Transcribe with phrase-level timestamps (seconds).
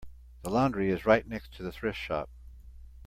[0.41, 2.27] The laundry is right next to the thrift shop.